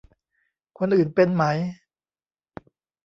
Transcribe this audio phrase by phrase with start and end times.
[0.77, 1.43] คนอื่นเป็นไหม